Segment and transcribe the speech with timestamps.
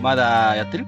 [0.00, 0.86] まだやってる？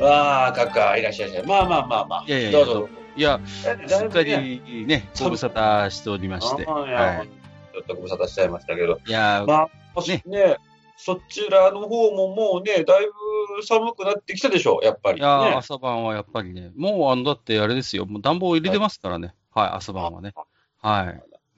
[0.00, 1.42] わあ、かか、いらっしゃいませ。
[1.42, 2.24] まあまあまあまあ。
[2.26, 2.88] いやいやどうぞ。
[3.16, 6.66] いや、すっかりね、ご無沙汰しておりまして。
[6.66, 7.28] ああい
[7.72, 9.00] ちょっとご無沙汰しちゃいましたけど。
[9.06, 9.10] い。
[9.10, 10.56] いや、まあ、もしね
[10.96, 13.12] そちらの方ももうね、だいぶ
[13.64, 15.20] 寒くなってきたでしょ、やっぱり。
[15.20, 19.34] いや、ね、朝晩はやっぱりね、もうあの、だってあれですよ、もう暖房入れてますからね。
[19.54, 20.34] はい、朝晩はね。
[20.82, 21.06] はい。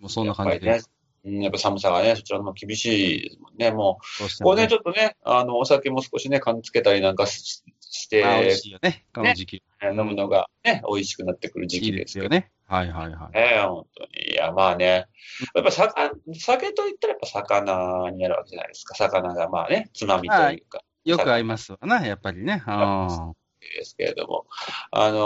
[0.00, 0.80] もうそんな感じで。
[1.24, 3.70] やっぱりねうんやっぱ寒さがね、そちらの方厳しいですもんね。
[3.70, 9.62] もう、こうね、どうしてもねちょっとね、あの、お酒も少しね、缶つけたりなんかしして、あ美味しいよね、この時期。
[9.82, 12.50] 飲むのがね、美味しくなってくる時期ですよね。
[12.66, 13.36] はいはいはい。
[13.36, 14.32] ねえ、本当に。
[14.32, 15.06] いや、まあね。
[15.54, 15.92] やっぱ酒、
[16.38, 18.94] 酒と言ったらやっぱ魚になるわけじゃないですか。
[18.94, 22.62] 魚がまあね、つまみというか、よく合いますわな、やっぱりね。
[22.66, 24.46] あですけれども。
[24.92, 25.16] あの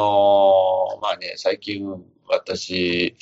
[0.98, 1.86] ーまあね、最近、
[2.28, 3.14] 私、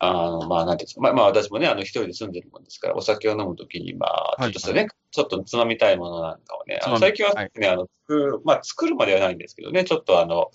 [0.00, 1.00] あの、まあ、なんていうんですか。
[1.00, 10.50] まあ、まあ、私もね、あの、一人で住んでるもんですから、お酒を飲むときに、まあ、はいちょっとしたね、ちょっとつまみたいものなんかをね、あの最近ははいね、あの、作る、まあ、作るまではないんですけどね、ちょっとあの、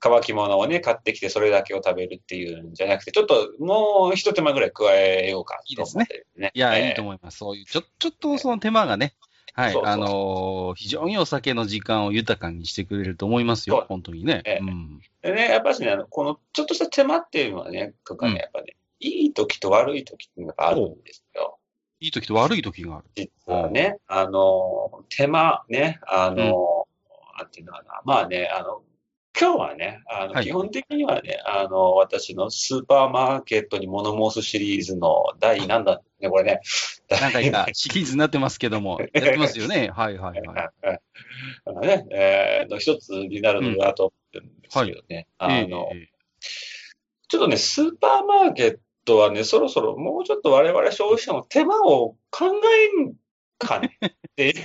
[0.00, 6.50] 乾き物をね、買ってきて、それだけを食べるっていうんじゃなくて、ちょっと、もう一手間ぐらい加えようかと思ってね。
[6.54, 7.38] いや、ええいいと思います。
[7.38, 9.14] そういう、ちょ、ちょっとその手間がね、
[9.52, 14.42] はい、そうそうあのー非常にお酒の時間を豊かにしてくれると思いますよ、本当にね。
[14.44, 15.00] ええうん。
[15.22, 21.58] でね、やっぱしね、あの、この、ちょっとした手間っていうのはね、とかね、うんやっぱね、いい時と悪い時っていうのがあるんですよ。
[22.00, 23.06] いい時と悪い時がある。
[23.14, 26.86] 実はね、あの、手間ね、あの、
[27.38, 28.82] なんていうのかな、まあね、あの、
[29.38, 36.60] 今日はね、あの、はい基本的にはね、あの、私のスーパーマーケットに物申すシリーズの第何だね、これね。
[37.08, 39.90] 何回か シリーズになってますけども、やってますよね。
[39.94, 41.00] はいはいはい。
[41.64, 45.26] あのね、えーの一つになるのだと思ってるんですけどね。
[45.38, 46.08] あの、えええ
[47.30, 48.78] ちょっとね、スーパーマーケッ
[49.10, 53.14] トはね、そろそろもうちょっと我々消費者の手間を考えん
[53.58, 53.98] かね？
[54.06, 54.54] っていう。
[54.54, 54.62] え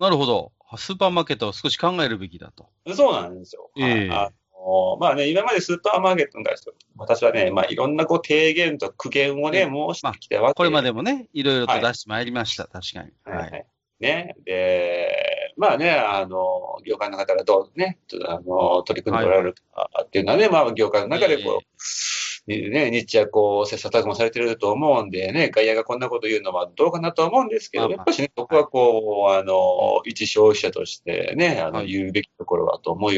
[0.00, 0.52] なるほど。
[0.76, 2.68] スーパーマーケットは少し考えるべきだと。
[2.94, 3.70] そうなんですよ。
[3.78, 10.96] ええあのまあね、今までスーパーマーケットに対して、私はね、まあいろんなこう提言と苦言をね、ええ申してきたわけこれまでも。
[10.96, 12.64] もね、いろいろと出してまいりました。
[12.64, 13.12] 確かに。
[13.24, 13.42] はいは。
[13.42, 13.66] はい
[14.00, 14.02] い。
[14.02, 14.34] ね。
[14.44, 21.62] で、まあね、あの、業界の方がどうね、あの、取り組んでおられるかっていうのはね、まあ業界の中でこう、に
[22.46, 31.88] ね、日夜こう、切磋琢磨されてると思うんでね、外野がこんなこと言うのはどうかなとは思うんですけど、やっぱしね、僕はこう、あの、一消費者としてね、あの、はい。
[31.88, 33.12] 言うべきところはと思う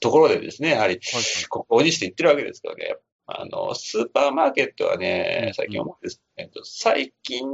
[0.00, 7.46] ところでですね、やはり、はいここにして言ってるわけですけどね、あの、スーパーマーケットはうんね、最近思うんですけど、最近、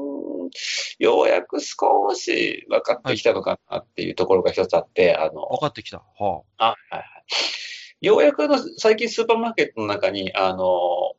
[0.98, 5.98] ようやく少し分かってきたのかなっていうところが一つあって、あの、分かってきた。
[5.98, 7.04] はあ、はいはい。
[8.00, 10.66] ようやくあの、最近スーパーマーケットの中に、あの、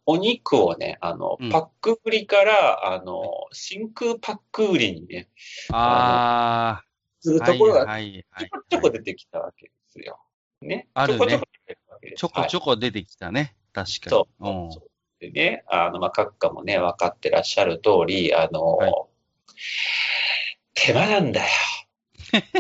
[0.05, 5.27] お肉をね、あのうん、パック売りから、あの、真空パック売りにね、
[5.71, 5.77] あ。
[5.77, 6.83] ああ。
[7.19, 10.19] するところがはいはいちょこちょこ出てきたわけですよ。
[10.61, 10.87] ね？
[10.93, 12.19] あるねちょこちょこ出てるわけです。
[12.19, 12.65] ちょこちょこ。
[12.65, 13.55] こ出てきたね。
[13.73, 14.09] 確かに。
[14.11, 14.47] そう。
[14.47, 14.89] うんそう
[15.19, 18.93] でね、あの、まあ、閣下もね、分かってらっしゃる通り、あの、はい
[20.75, 21.47] 手間なんだよ。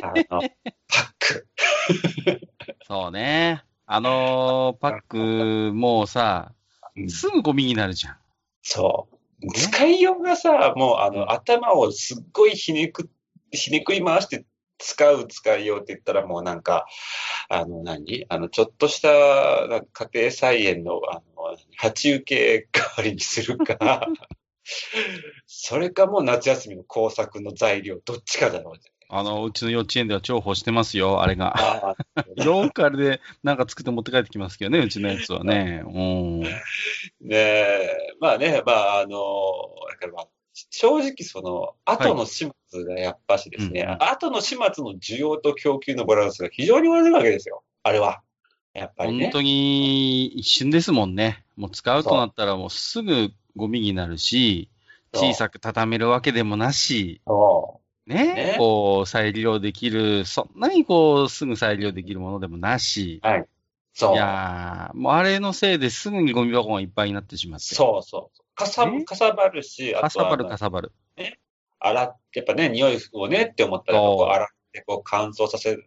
[0.01, 0.41] あの、
[0.89, 1.47] パック。
[2.87, 3.63] そうね。
[3.89, 6.51] あのーパック、もうさ、
[6.97, 8.17] うんすぐゴミになるじゃん。
[8.61, 9.07] そ
[9.41, 9.53] う。
[9.53, 13.09] 使いようがさ、もうあの、頭をすっごいひねく、
[13.51, 14.45] ひねくり回して
[14.77, 16.85] 使う使いようって言ったらもうなんか、
[17.47, 18.25] あの何？
[18.27, 24.05] あの、ちょっとしたなんか家庭菜園の、あの、鉢受け代わりにするか、
[25.47, 28.81] それかもう夏休みの工作の材料、どっちかだろうね。
[29.09, 31.55] あの、うちの幼稚園では重宝してますよ、あれが。
[31.57, 31.95] ああ
[32.43, 35.83] ローカルでなんか作って持って帰ってきますけどね、うちのやつはね。
[35.85, 36.41] うん。
[36.41, 36.51] ね
[37.31, 37.89] え、
[38.19, 39.17] まあね、まあ、あの、
[39.89, 40.27] だからまあ、
[40.69, 47.63] 正直その、後の始末がやっぱしですね、うんうん後の始末の需要と供給のバランスが非常に悪いわけですよ。
[47.83, 48.21] あれは。
[48.73, 49.25] やっぱりね。
[49.25, 51.43] 本当に一瞬ですもんね。
[51.55, 54.69] もう使うとなったらもうすぐゴミになるし、
[55.13, 63.27] 小さく畳めるわけでもなし、そね、ねこう再利用できる、そんなにこうすぐ再利用できるものでもなし、う。
[63.27, 63.45] はい。
[63.93, 64.13] そう。
[64.13, 67.75] いやー、もうあれのせいですぐにゴミ箱がいっぱいになってしまって。
[67.75, 68.55] そうそう。
[68.55, 70.91] かさえ、かさばるし、あとはかさばるかさばる。
[71.79, 75.77] 洗っ、やっぱね、匂いをねって思ったら、こう洗っでこう乾燥させ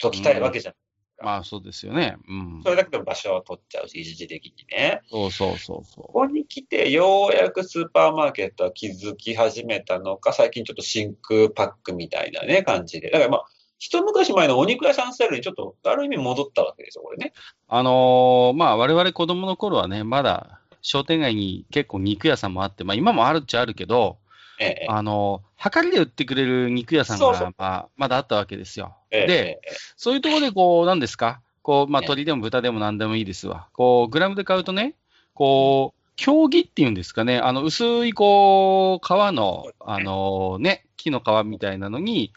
[0.00, 0.74] ときたいわけじゃん。
[1.22, 2.16] まあそうですよね。
[2.28, 2.70] うんそ。
[2.70, 5.00] れだけでも場所を取っちゃうし、一時的にね。
[5.10, 13.10] そうそうそうそここに来て、ようやくスーパーマーケットは気づき始めたのか、最近ちょっと真空パックみたいなね、感じで。
[13.10, 13.44] だからまあ、
[13.78, 17.32] 一昔前のお肉屋さんスタイルにちょっと、ある意味戻ったわけですよ、これね。
[17.36, 17.40] う。
[17.68, 24.18] あのーまあ我々子供の頃はね、まだ商店街に結構肉屋さんもあって、まあ今もあるっちゃあるけど、
[24.60, 28.96] ええ、あのー、量りで売ってくれる肉屋さんが、まあ、まだあったわけですよ。
[29.12, 31.40] ええ、で、ええそういうところでこう、なんですか？
[31.62, 33.68] こう、まあ、ね鳥でも豚でも何でもいいですわ。
[33.72, 34.94] こう、グラムで買うとね、
[35.34, 42.32] こう、競技っていうんですかね、あの、薄い、こう、皮の、あのね、木の皮みたいなのに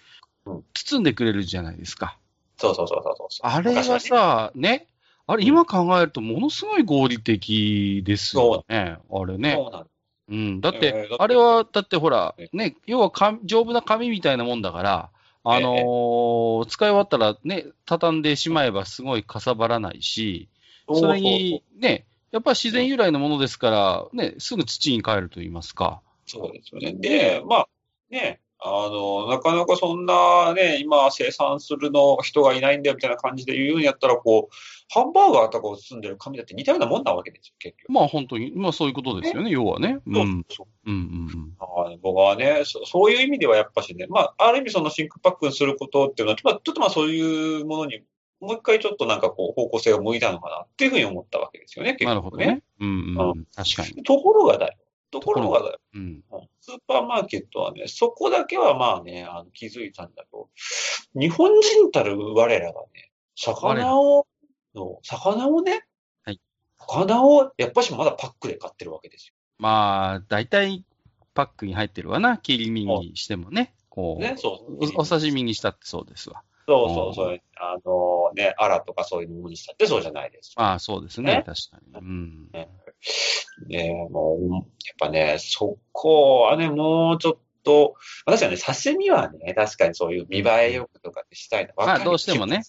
[0.45, 2.17] うん、包んでくれるじゃないですか。
[2.57, 3.27] そうそうそうそう。
[3.41, 4.87] あれは昔さ、ね、ね
[5.27, 8.97] あれ、今考えるとものすごい合理的ですよね。
[9.11, 9.53] あれね。
[9.55, 9.87] そうなん
[10.27, 10.61] うん。
[10.61, 15.09] だっえーてあれは、だってほらえ、ね、要はか丈夫な紙みたいなもんだから、
[15.47, 20.49] あのー使い終わったらね、畳んでしまえばすごいかさばらないし、
[20.91, 26.01] それに、ね、やっぱり自然由来のものですから、ね、すぐ土に帰ると言いますか。
[26.25, 26.93] そうですよね。
[26.93, 27.67] で、まあ、
[28.09, 34.55] ね、あの、なかなかそんなね、今生産するの人がいないんだよみたいな感じで言うんやったら、こう、
[34.89, 37.91] ハンバーガーとかを包んでる紙だって似たようなもんなわけですよ、結局。
[37.91, 39.99] まあ本当に、まあそういうことですよね、要はね。
[40.07, 40.15] うん。
[40.17, 41.99] うんそううんうん。
[42.01, 48.01] 僕はねそ、そういう意味ではやっぱしね、まあ、ある意味その真空パックにすることっていうのは、まあ、ちょっとまあそういうものに、
[48.39, 52.63] もう一回ちょっとなんかこう、方向性を向いたのかなっていうふうに思ったわけですよね、結局なるほどね。
[52.79, 53.45] うんうんうん。
[53.55, 54.03] 確かに。
[54.03, 54.73] ところがだよ。
[55.11, 55.77] ところが。
[55.93, 56.23] うん。
[56.61, 60.49] スーパーマーケットはね、そこだけはまあね、あの気づいたんだと、
[61.13, 64.27] 日本人たる我らがね、魚を、
[64.73, 65.85] の魚をね、
[66.23, 66.39] はい
[66.79, 70.83] 魚をやっぱしまだパックで買ってるわけですまあ、大体
[71.33, 72.37] パックに入ってるわな。
[72.37, 73.73] 切り身にしてもね。
[73.89, 74.27] こよ。
[74.27, 74.85] う、ね、そう。
[74.97, 76.43] おお刺身にしたってそうですわ。
[76.67, 77.41] そうそうそう。
[77.57, 80.53] あのね、アラとかそういうものにしたってそうじゃないです。
[80.57, 82.07] まあそうですね、ね確かに。
[82.07, 82.49] うん。
[82.51, 82.69] ね、
[84.09, 84.63] もう、やっ
[84.99, 87.95] ぱね、そこはね、もうちょっと、
[88.25, 92.61] 確かにね、刺身はね、確かにそういう見栄えよくとかってしたいのまあどうしてもね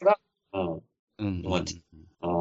[0.52, 0.74] うん。
[0.74, 0.82] うん
[1.18, 1.62] うんもううん。
[1.62, 2.32] い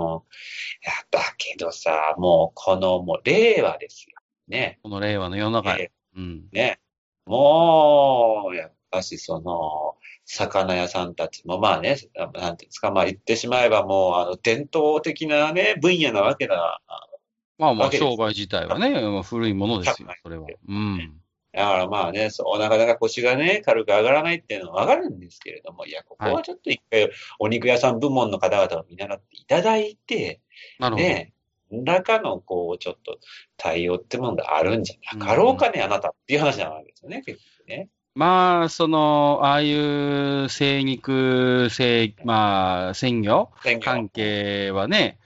[0.82, 4.18] や、だけどさ、もう、この、もう、令和ですよ。
[4.48, 4.80] ね。
[4.84, 5.78] この令和の世の中。
[6.16, 6.46] うん。
[6.52, 6.80] ね。
[7.26, 9.96] もう、やっぱし、その、
[10.26, 16.82] 魚屋さんたちも、まあね、なんていうんですか、まあ言ってしまえばもう、あの、伝統的なね、分野なわけだ。
[17.58, 20.48] まあまあ、商売自体はね、まあ古いものですよ、それは。
[20.68, 21.22] うん。
[21.54, 27.10] だからまあね、そう、なかなか腰がね、軽く上がらないっていうのはわかるんですけれども、いや、ここはちょっと一回、
[27.40, 30.42] お肉屋さん部門の方々を見習っていただいて、
[30.80, 31.08] なるほど。
[31.08, 31.34] ね、
[31.72, 33.20] 何らかの、こう、ちょっと
[33.56, 37.88] 対応ってものがあるんじゃなかろうかね、あなたっていう話なわけですよね、結局ね。
[38.16, 43.50] まあ、その、ああいう精肉、精、まあ、鮮魚
[43.82, 45.20] 関係はね、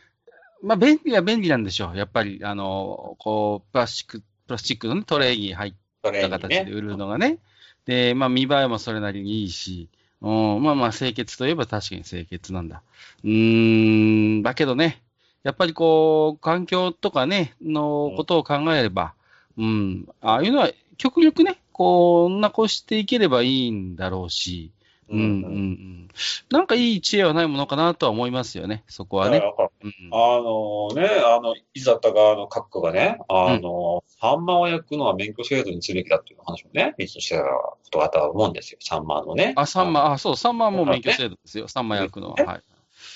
[0.62, 1.98] まあ、便利は便利なんでしょう。
[1.98, 6.72] やっぱり、あの、こう、プラスチック、プラスチックのねトレイに入った形でね。
[6.72, 7.40] 売るのがね。
[7.86, 9.90] で、まあ、見栄えもそれなりにいいし、
[10.22, 12.82] うん、まあまあ、清潔といえば確かに清潔なんだ。
[13.24, 15.02] うーん、だけどね、
[15.44, 19.14] やっぱりこう、環境とかね、のことを考えれば、
[19.58, 24.72] うん、ああいうのは極力ね、こう、残していければいいんだろうし、
[25.10, 26.08] うん、うん、うん。
[26.50, 29.42] なんかいい知恵はないものかなとは思いますよね、そこはね。
[29.42, 39.54] あのね、あの、いざた側の各区がね、あの、サンマを焼くのは免許制度にすべきだっていう話をね、いつしてたことがあったと思うんですよ、サンマのね。
[39.56, 42.36] あ、サンマ、あ、そう、サンマはもう免許制度ですよ、サンマ焼くのは。
[42.36, 42.64] ねはい。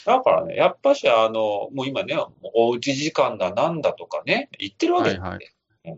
[0.06, 2.18] だからね、やっぱし、あの、もう今ね、
[2.54, 5.48] おうち時間だなんだとかね、言ってるわけですよ、はいね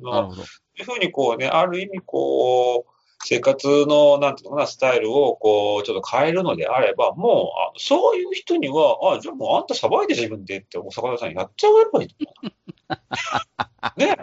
[0.02, 0.36] なるほど。
[0.36, 2.95] そういうふうにこうね、ある意味こう、
[3.28, 12.52] 生活の、なんていうのかな、スタイルをこう、ちょっと変えるのであれば、もう、あそういう人には、あ、じゃあもうあんたさばいて自分でって、お魚屋さんやっちゃえばいいと思
[13.98, 14.00] う。
[14.00, 14.18] ね。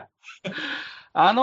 [1.15, 1.43] あの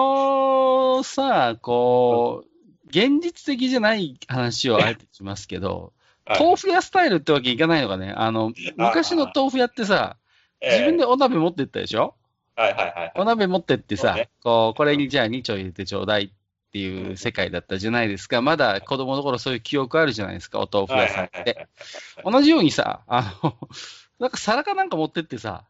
[0.99, 5.93] ーさ、こう、現実的じゃない話をあえてしますけど、
[6.27, 8.13] 豆腐屋スタイルってわけいかないのかね。
[8.15, 10.17] あの、昔の豆腐屋ってさ、
[10.61, 10.99] 自分で。
[10.99, 12.15] でお鍋持ってったでしょ？
[12.55, 13.13] はいはいはいはい。
[13.15, 16.31] お鍋持ってってさね、こう、これにじゃあ2丁入れてちょうだい
[16.69, 18.43] っていう世界だったじゃないですか。
[18.43, 21.67] まだ子供の頃そういう記憶あるじゃないですか、お豆腐屋さんって。
[22.23, 23.57] 同じようにさ、あの、
[24.19, 25.63] なんか皿かなんか持ってってさ、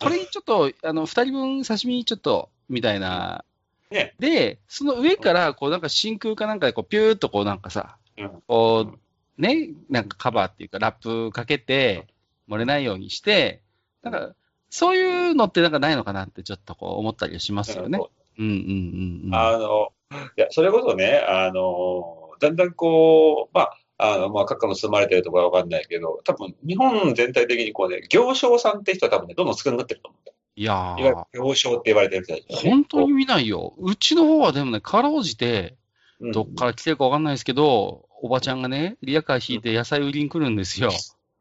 [0.00, 3.44] これにちょっと、あの、二人分刺身ちょっと、みたいな。
[3.90, 8.92] ねで、その上から、こう、なんか真空かなんかで、こう、ピューっとこう、なんかさ、うんこ
[9.38, 12.06] う、ね、なんかカバーっていうか、ラップかけて、
[12.48, 13.62] 漏れないようにして、
[14.02, 14.34] なんか、
[14.68, 17.98] そういうのってなんかないのかなってちょっとこう思ったりしますよね。
[18.38, 19.34] うんうんうんうん。
[19.34, 19.92] あの、
[20.36, 30.36] いや、それこそね、あの、だんだんこう、まあ、あの、まあ、各家の住まれてるところはわかんないけど、多分、日本全体的にこうね、行商さんって人は多分ね、どんどん少なくなってると思うんだよ。
[30.56, 32.70] いやいわゆるー、行商って言われてる人たち、ね。
[32.70, 33.74] 本当に見ないよ。
[33.78, 35.76] うちの方はでもね、かろうじて、
[36.20, 40.90] うんどっから来てるかわかんないですけど、おばちゃんがね、リアカー引いて野菜売りに来るんですよ。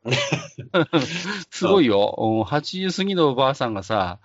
[1.50, 2.16] すごいよ。
[2.18, 4.20] うん80過ぎのおばあさんがさ、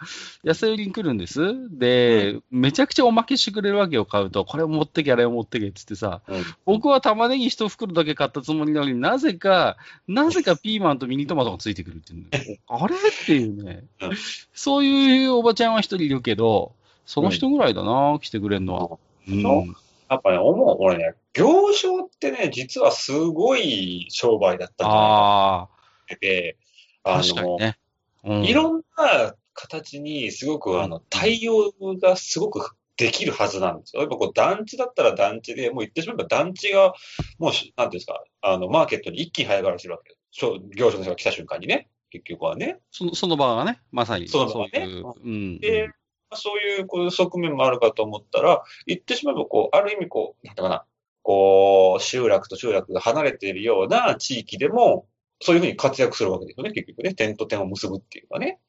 [0.45, 1.41] 野菜売りに来るんです。
[1.71, 4.45] で、めちゃくちゃおまけしてくれるわけよ、買うと。
[4.45, 6.23] これを持ってけ、あれを持ってけ、つってさ。
[6.29, 9.77] うん僕は玉ねぎ一袋だけ買ったつもりなのになぜか、
[10.09, 12.61] なぜかピーマンとミニトマトがついてくるっていうね。
[12.69, 14.11] あれっていうねうん。
[14.53, 16.73] そういうおばちゃんは一人いるけど、
[17.07, 18.99] その人ぐらいだな、来てくれるのは。
[19.29, 19.75] うん
[20.11, 20.77] やっぱね、思う。
[20.81, 25.69] 俺ね、行商ってね、実はすごい商売だったんじゃないかあっ
[26.04, 26.56] てて、
[27.02, 27.78] あ、あの、ね。
[28.25, 34.02] うんいろんな形にすごくあの対応がすごくできるはずなんですよ。
[34.02, 36.94] やっぱこう団地だったら団地で、もう言ってしまえば団地が、
[37.38, 40.20] もうし、なんていうんですか、あの、マーケットに一気に早変わりするわけです。
[40.30, 42.78] 商業者の人が来た瞬間にね、結局はね。
[42.92, 44.28] そのその場がね、まさに。
[44.28, 45.06] その場がねそういう。
[45.25, 45.58] うん。
[45.58, 45.90] で、
[46.34, 50.84] そういうこう側面もあるかと思ったら、言ってしまえば、こう、ある意味、こう、なんていうかな、
[51.23, 55.06] こう、集落と集落が離れているような地域でも、
[55.45, 57.13] そういうふうに活躍するわけですよね、結局ね。
[57.13, 58.61] 点と点を結ぶっていうかね。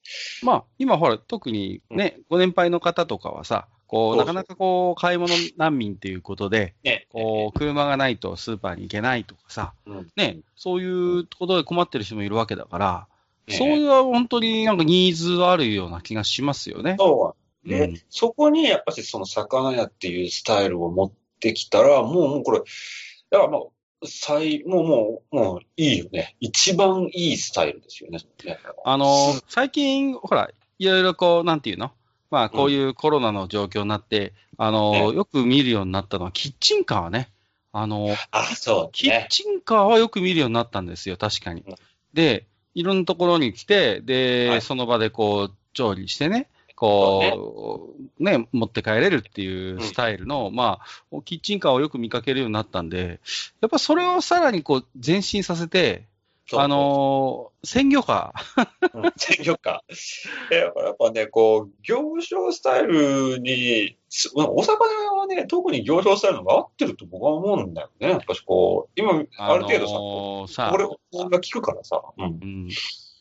[0.44, 7.08] まあ、今ほら、特にね、ご年配の方とかはさ、こう、なかなかこう、買い物難民っていうことで、ね。
[7.13, 13.08] こう、車がないとスーパーに行けないとかさ、うんね、そういうことで困ってる人もいるわけだから、
[13.48, 16.98] ねそういう本当になんかニーズはあるような気がしますよね。
[17.00, 17.70] そう。
[17.70, 22.60] で、うんそこにやっぱりその魚屋っていうスタイルを持ってきたら、もう、もうこれ、
[23.29, 23.75] だからもう、
[24.05, 26.35] 最、もう、もう、もういいよね。
[26.39, 28.19] 一番いいスタイルですよね。
[28.43, 31.91] ねあの、最近、ほら、いろいろこう、なんていうの？
[32.31, 37.29] まあ、こういうコロナの状況になって、あの、ねよく見るようになったのは、キッチンカーね。
[37.71, 39.27] あの、あ、そうキッね。
[39.29, 41.75] チンカーはよく見るようになったんですよ、確かにうん。
[42.13, 50.79] で、いろんなところに来て、で、はいその場でこう、調理してね、こう、ね、持って帰れるっていうスタイルの、ま
[51.12, 53.20] あ、キッチンカーをよく見かけるようになったんで、
[53.62, 56.05] やっぱそれをさらにこう、前進させて、
[56.53, 59.84] あのー鮮魚カー、うん鮮魚か。
[60.51, 68.10] えやっぱね、こう、行商スタイルに、すお魚はね、特に行商スタイルのが合ってると僕は思うんだよね。
[68.10, 70.86] やっぱしこう、今、ある程度さ、のーさこれ、
[71.29, 72.03] が効くからさ。
[72.17, 72.25] うん。
[72.25, 72.70] うん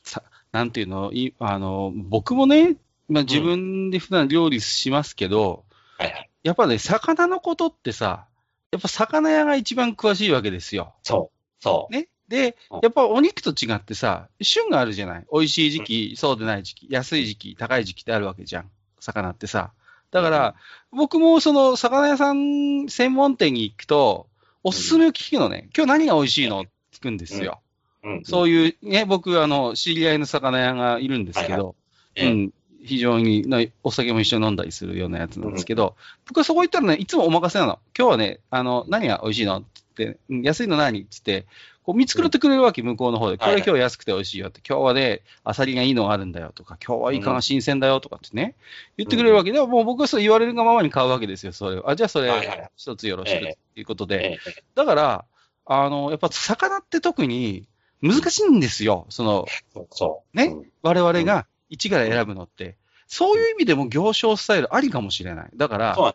[0.03, 2.77] さ、なんていうの、いあの、僕もね、
[3.09, 5.65] まあ、自分で普段料理しますけど、
[5.99, 6.31] はいはい。
[6.43, 8.27] やっぱね、魚のことってさ、
[8.71, 10.95] やっぱ魚屋が一番詳しいわけですよ。
[11.03, 11.63] そう。
[11.63, 11.93] そう。
[11.93, 12.09] ね。
[12.27, 15.27] でうん、やっぱお肉と違ってさ、旬があるじゃない。
[15.31, 18.71] 美味しい時期、そうでない時期、安い時期、高い時期ってあるわけじゃん。
[18.99, 19.73] 魚ってさ。
[20.11, 20.55] だから、
[20.91, 24.29] 僕もその魚屋さん専門店に行くと、
[24.63, 25.69] おすすめを聞くのね。
[25.77, 27.61] 今日何が美味しいのって聞くんですよ。
[28.03, 28.25] うん。
[28.25, 31.77] そういう、ね、僕、あの、知り合いの魚屋がいるんですけど、
[32.15, 32.53] ええうん、
[32.85, 37.79] 非常にな、お酒も一緒に飲んだりするようなやつなんですけど、僕はそこ行ったらね、いつもお任せなの。
[37.97, 41.47] 今日はね、あの、何が美味しいのって言って、うん安いの何って言って、
[41.85, 43.38] こう見繕ってくれるわけ、向こうの方で。
[43.38, 48.55] これ今日安くて美味しいよって、今日はね、アサリがいいのがあるんだよとか、今日はイカが新鮮だよとかってね、
[48.97, 51.88] 言ってくれるわけで、もう僕はそう言われるがままに買うわけですよ、それを。
[51.88, 54.33] あ、じゃあそれ、一つよろしくええっていうことで。
[54.33, 55.25] ええだから、
[55.67, 57.67] あの、やっぱ魚って特に
[58.03, 59.07] 難しいんですよ。
[59.09, 59.47] その、
[59.91, 60.37] そう。
[60.37, 62.76] ねうん我々が一から選ぶのって。
[63.07, 65.50] そういう意味でも行商スタイルありかもしれない。
[65.57, 66.14] だから、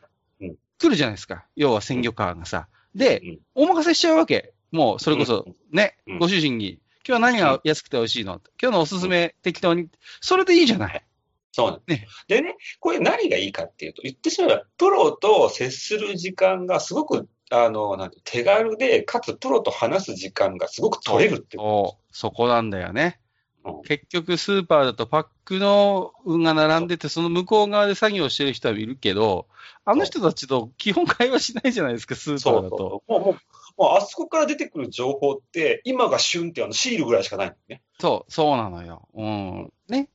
[0.79, 1.45] 来るじゃないですか。
[1.55, 2.67] 要は鮮魚カーがさ。
[2.95, 4.53] で、うんお任せしちゃうわけ。
[4.71, 8.41] もう、それこそ、ね、うんご主人に、今日は何が安くて美味しいの？
[8.61, 9.89] 今日のおすすめ、適当に。
[10.21, 11.03] それでいいじゃない。
[11.51, 23.19] そうなんねでね、これ何がいいかっていうと、言ってしまえば、プロと接する時間がすごく、あの、なんて手軽で、かつプロと話す時間がすごく取れるってこそう、そこなんだよね。
[23.65, 29.47] うん結局、スーパーだとパックの運が並んでて、その向こう側で作業してる人はいるけど、
[29.83, 32.77] あの人たちと基本会話しないじゃないですか、スーパーだと。
[32.77, 33.11] そう。
[33.11, 33.33] もう、もう、
[33.77, 37.81] もうあそこから出てくる情報って、今が旬ってあのシールぐらいしかないんだよね。
[37.99, 39.07] そう、そうなのよ。
[39.13, 39.73] うん。
[39.87, 40.09] ね。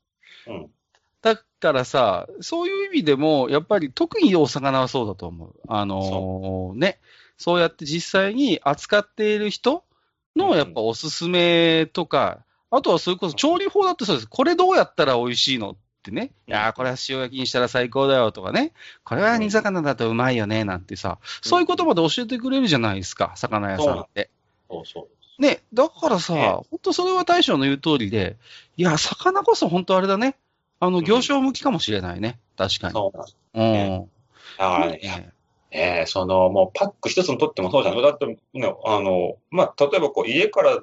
[0.46, 0.70] うん。
[1.20, 5.54] だからさ、そういう意味でも、やっぱり特にお魚はそうだと思う。
[5.68, 7.00] あのーね。
[7.36, 9.84] そうやって実際に扱っている人
[10.36, 12.44] のやっぱおすすめとか、
[12.76, 14.28] あとはそれこそ調理法だってそうです。
[14.28, 16.30] これどうやったら美味しいのってね。
[16.48, 18.72] いやーこれは塩焼きにしたら最高だよとかね。
[19.04, 24.30] これは煮魚だとうまいよねなんてさ、そういうことまで教えてくれるじゃないですか、魚屋さんって。
[24.68, 25.42] そうそう。
[25.42, 28.36] ね、だからさ、ね本当それは大将の言う通りで、
[28.76, 30.36] いや、魚こそ本当あれだね。
[30.80, 32.38] あの、ん行商向きかもしれないね。
[32.56, 32.92] 確かに。
[32.92, 33.36] そうなんです。
[33.54, 33.72] うん。
[33.72, 34.08] ね
[34.58, 35.34] だからね、ね
[35.74, 38.00] ねえ、その、もうパック一つにとってもそうじゃん。
[38.00, 38.38] だって、ね、
[38.84, 40.78] あの、まあ、例えばこう、家から、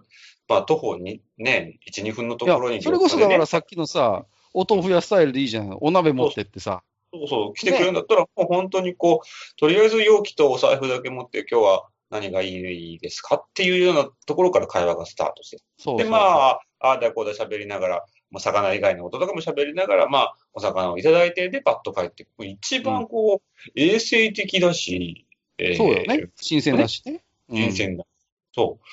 [0.52, 5.78] まあ、徒歩に、ね、1、2分のところに、それこそだからねさっきのさ、お豆腐屋スタイルでいいじゃん。
[5.80, 6.84] お鍋持ってってさ。
[7.14, 15.58] そうそう、来てくれるんだったら、もう本当にこう、とりあえず容器とお財布だけ持って、今日は何がいいですかっていうようなところから会話がスタートして。
[15.58, 22.28] で、そうそうそうまあ、ああだこうだ喋りながら、まあ、魚以外のこととかも喋りながら、まあ、お魚をいただいて、で、パッと帰って。
[22.40, 25.26] 一番こう、衛生的だし、
[25.58, 26.30] えーそうよね。
[26.38, 27.24] 新鮮だしね。
[27.50, 28.06] うん新鮮だ。
[28.54, 28.86] そう。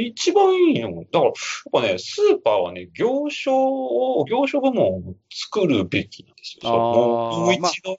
[0.00, 1.04] 一番いいの。
[1.04, 1.32] だから、やっ
[1.72, 6.70] ぱね、スーパーはね、業種を、業種部門を作るべきなんですよ。
[6.70, 7.98] もう一度。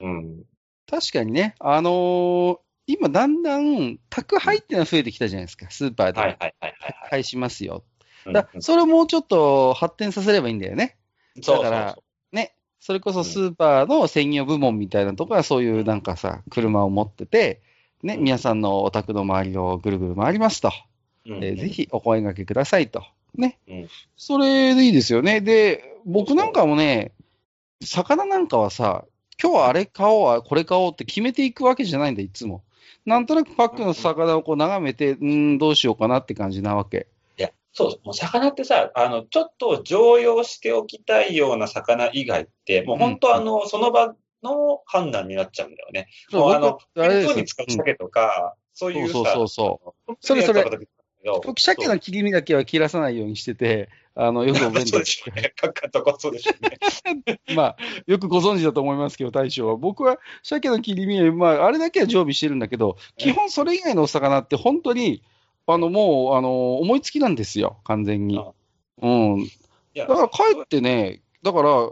[0.00, 0.44] うん。
[0.88, 6.20] 確かにね、あのー今だんだん宅配っていうのは増えてきたじゃないですか、スーパーで。
[6.20, 7.82] はいはいはいはい宅配しますよ。
[8.24, 8.34] はい。
[8.34, 10.96] だそれをもうちょっと発展させればいいんだよね。
[11.44, 11.98] だから
[12.30, 12.54] ね。
[12.78, 17.60] それこそスーパーの専業部門みたいなところはそういうなんかさ、車を持ってて、
[18.04, 20.70] ね、うん皆さんのお宅の周りをぐるぐる回りますと。
[21.26, 21.36] そう。
[21.36, 21.68] うんえーぜ。
[21.68, 23.04] ひお声掛けくださいと。
[23.34, 23.58] ね。
[23.68, 25.40] うんそれでいいですよね。
[25.40, 27.12] で、僕なんかもね、
[27.82, 29.04] 魚なんかはさ、
[29.42, 32.62] 今日はあれ買おう、これ買おうって決めていくわけじゃないんだ、いつも。
[33.04, 37.06] なんとなくパックの魚をこう眺めて、うーん、どうしようかなって感じなわけ。
[37.38, 46.08] いや、そうそう、もう魚ってさ、あの、ちょっと常用しておきたいような魚以外って、もう本当あの、その場の判断になっちゃうんだよね。
[46.32, 50.64] もうあの、僕あれに使う鮭とか、そういうさ、そうそうそううそれそれ
[51.34, 55.52] 僕僕、鮭の切り身だけは切らさないようにしてて、あの、よくお弁当そうで、しょうね。
[55.56, 57.40] かっかとかそうでしょうね。
[57.54, 59.76] まあ、よくご存知だと思いますけど、大将は。
[59.76, 65.22] 僕は鮭の切り身、まあ、あれだけは常備してるんだけど、基本それ以外のお魚って本当に、
[65.66, 68.52] あの、もう、あの、思いつきなんですよ、完全にあ。
[69.02, 69.46] うん。
[69.94, 71.90] だから、かえってね、だから、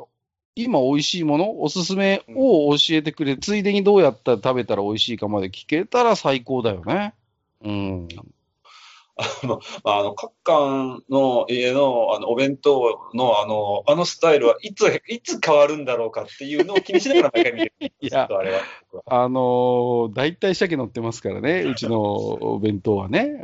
[0.57, 7.15] 今美味しいもの、おすすめを教えてくれ、ついでにどうやったら食べたら美味しいかまで聞けたら最高だよね。
[7.63, 8.09] うん。
[9.17, 17.93] あの、あの、各館の家の、あの、お弁当の、あの、あのスタイルはいつ、いつ変わるんだろうかっていうのを気にしながら毎回見てる。
[18.01, 18.61] いやあれは。
[19.07, 23.41] あのー、大体鮭乗ってますからね、うちのお弁当はね。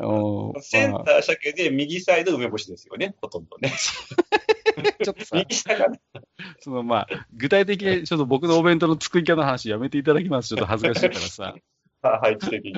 [0.61, 3.73] センター鮭で右サイド梅干しですよね、ほとんどね。
[5.05, 6.01] ちょっとさ、右下がね。
[6.61, 10.49] そのまあ、具体的にちょっと僕のお弁当の作り方の話やめていただきます。
[10.49, 11.55] ちょっと恥ずかしいからさ。
[12.03, 12.75] 配置的に。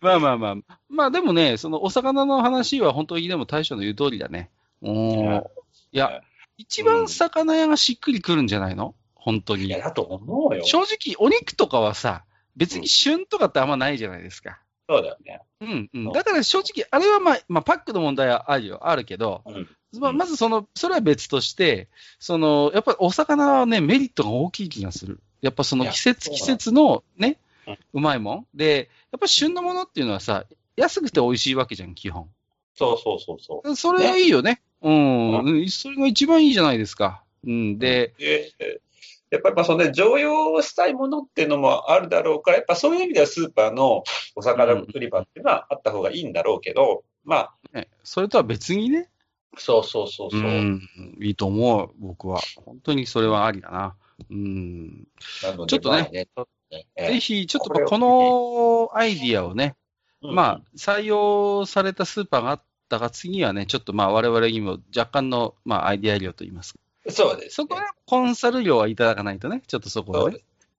[0.00, 0.78] まあまあまあ。
[0.88, 4.50] まあでもね、そのお魚の話は本当にでも大将の言う通りだね。
[4.82, 5.42] うん。
[5.92, 6.20] いや、
[6.58, 9.78] 一番魚屋がしっくりくるんじゃないの本当にいや、。
[9.80, 10.64] だと思うよ。
[10.64, 12.24] 正直、お肉とかはさ、
[12.56, 14.60] 別に旬とかってあんまないじゃないですか。
[14.88, 15.40] そうだよね。
[15.60, 16.12] うん、うん。
[16.12, 19.68] だから正直、あれはまあ、まあ、パックの問題はあるよ、あるけど、うん。
[19.98, 25.20] まあ、まずその、それは別として、その、やっぱりお魚はね、メリットが大きい気がする。
[25.42, 28.46] やっぱその季節、季節のねうん、うまいもん。
[28.54, 30.44] で、やっぱ旬のものっていうのはさ、
[30.76, 32.28] 安くて美味しいわけじゃん、基本。
[32.74, 34.62] そうそうそうそそれはいいよね。
[34.82, 35.68] うん、ううん。
[35.70, 37.22] それが一番いいじゃないですか。
[37.44, 37.78] うん。
[37.78, 38.20] で、う。
[38.20, 38.54] で、
[39.30, 49.08] やっぱりまあそのね、常用したいものっていうのもあるだろうから、やっぱそういう意味ではスーパーのお魚売り場っていうのはあった方がいいんだろうけど、まあ、ね、それとは別にね、
[49.58, 50.40] そうそうそうそう。
[50.40, 50.88] ん、
[51.20, 52.40] いいと思う、僕は。
[52.64, 53.96] 本当にそれはありだな。
[54.30, 55.08] うん。
[55.42, 59.76] なのでちょっとねねえぜひ、ちょっとこのアイディアをね、
[60.22, 66.80] うんまあ、採用されたスーパーがあったが、次はね、ちょっとまあ、我々にも若干の、まあ、アイディア量といいますか。
[67.08, 67.50] そうです、ね。
[67.50, 70.38] そこはコンサル料はいただかないとね、ちょっとそこはね。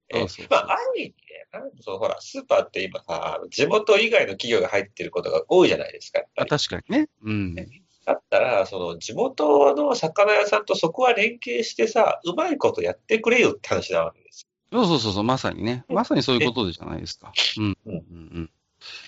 [0.09, 6.21] えまあ、兄貴ね、そうほら、スーパーって今さ、地元以外の企業が入ってることが多いじゃないですか。
[6.35, 7.09] あり確かにね。
[7.23, 7.55] うん。
[7.55, 14.46] だったら、その地元の魚屋さんとそこは連携してさ、うまいことやってくれよって話なわけです。
[14.71, 15.85] そうそうそうそう、まさにね。
[15.87, 17.31] まさにそういうことじゃないですか。
[17.57, 17.77] うん。
[17.85, 17.99] ううんん。
[17.99, 18.49] うん。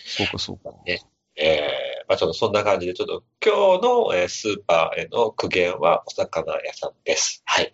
[0.06, 0.72] そうか、そうか。
[0.86, 1.02] ね。
[1.41, 7.41] えー、まあちょっとそんな感じで、ちょっと今日の、えースーパーへの苦言はお魚屋さんです。
[7.45, 7.72] はい。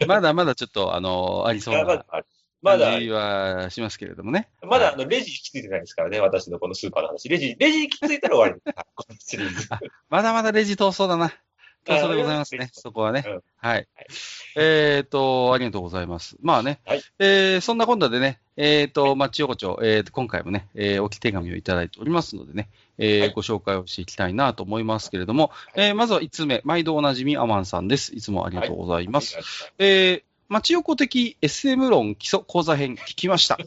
[0.06, 4.48] まだまだちょっと、あの、ありそうな感じはしますけれどもね。
[4.62, 7.28] まだあはいのレジ行き着いてないですからね、私のこのスーパーの話。
[7.28, 8.86] レジ、レジ行き着いたら終わりです。
[8.94, 9.68] このシリーズ。
[10.10, 11.32] まだまだレジ闘争だな。
[11.86, 12.70] 闘争でございますね。
[12.72, 13.24] そこはね。
[13.58, 13.88] はい。
[14.56, 16.36] えっ、と、ありがとうございます。
[16.42, 16.80] まあね。
[16.84, 22.68] はいえーそんな今度でね、えっ、と、まあ、千代子町、えーと、今回もね、えー置き手紙をいただいておりますのでね、
[22.98, 28.14] えーはいご紹介をしていきたいなと思いますけれども、えーまずは5つ目、毎度おなじみアマンさんです。
[28.14, 29.40] いつもありがとうございます。
[29.40, 29.72] す。
[29.78, 33.58] えー、町横的 SM 論基礎講座編聞きました。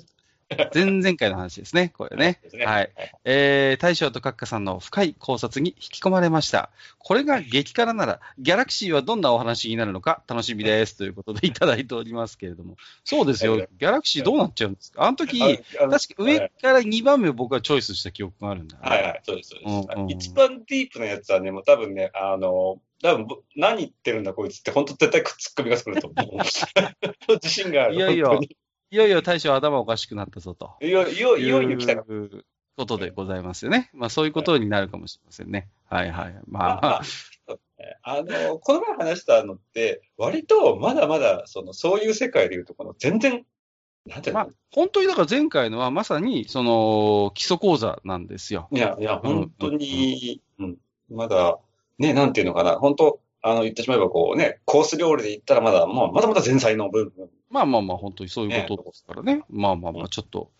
[0.73, 2.41] 前々回の話ですね、これね。
[2.65, 2.91] はい。
[3.23, 6.71] えー、大将と閣下さんの深い考察に引き込まれました。
[6.97, 10.97] これが激辛なら、ギャラクシーはどんなお話になるのか楽しみです。
[10.97, 12.77] ということでいただいておりますけれども。
[13.03, 13.57] そうですよ。
[13.57, 15.03] ギャラクシーどうなっちゃうんですか？
[15.03, 19.87] あの時、確か上から2番目を僕はチョイスした記憶があるんだ、はいはい、そうです、そうです。
[19.95, 26.37] うんうん一番ディープなやつはね、もう多分ね、あの、多分ぼ何言ってるんだこいつって、本当絶対ツッコミがすると思う。
[27.35, 27.95] 自信がある。
[27.95, 28.57] いよいよ本当に
[28.91, 30.71] いよいよ大将頭おかしくなったぞと。
[30.81, 33.91] いよいよいよいよ来たことでございますよね。
[33.93, 35.69] まあそういうことになるかもしれませんね。
[35.85, 36.35] はいはい。
[36.47, 37.01] まあまあ、
[38.01, 43.45] あの、この前話したのって、割とまだまだ、その、そういう世界でいうとこの、全然、
[44.07, 48.69] なんていうの、まあ本当にだから前回のはまさにその基礎講座なんですよ。
[48.71, 50.77] いや、いや、うん本当に、うん、
[51.11, 51.59] まだ、
[51.99, 57.29] ね、なんていうのかな、本当あの、言ってしまえばこうね、コース料理で言ったらまだ、もう、まだまだ前菜の部分。
[57.49, 59.43] まあまあまあ本当にそういうことですからね。
[59.49, 60.51] まあまあまあちょっと、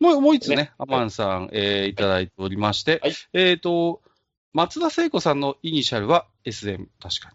[0.00, 0.72] もうもう一つね、ね。
[0.78, 1.94] アマンさん、えーい。
[1.94, 3.14] ただいておりまして、はい。
[3.32, 4.02] えっ、と、
[4.52, 7.32] 松田聖子さんのイニシャルは SM、確か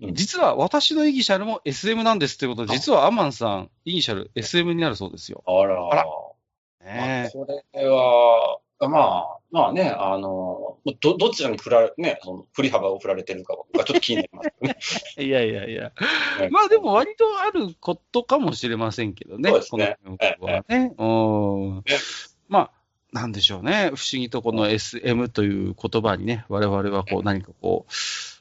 [0.00, 0.08] に。
[0.08, 0.14] うん。
[0.14, 5.42] 実は私のイニシャルも SM なんですってことで、実はアマンさん、イニシャル SM になるそうですよ。
[5.46, 5.86] あら。
[5.86, 6.04] あら。
[6.04, 6.24] ま
[6.84, 14.76] あねこれは、まあ、まあね、あの、ど、どちらに振られ、ね、その振り幅を振られてるかがちょっと気になりますね。
[15.24, 15.92] いやいやいや。
[16.40, 19.50] ねまあでも割とあることかもしれませんけどね。
[19.50, 20.92] そうですねこの曲はね。
[20.98, 21.04] う
[21.78, 21.84] ん。
[22.48, 22.70] まあ、
[23.12, 23.92] なんでしょうね。
[23.94, 27.92] 不思議とこの SM という言葉にね、我々はこう何かこう、